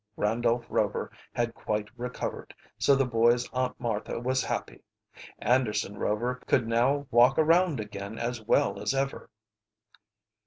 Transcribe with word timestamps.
Randolph 0.17 0.65
Rover 0.67 1.11
had 1.31 1.53
quite 1.53 1.87
recovered, 1.95 2.55
so 2.79 2.95
the 2.95 3.05
boys' 3.05 3.47
Aunt 3.53 3.79
Martha 3.79 4.19
was 4.19 4.43
happy. 4.43 4.81
Anderson 5.37 5.95
Rover 5.95 6.41
could 6.47 6.67
now 6.67 7.05
walk 7.11 7.37
around 7.37 7.79
again 7.79 8.17
as 8.17 8.41
well 8.41 8.81
as 8.81 8.95
ever. 8.95 9.29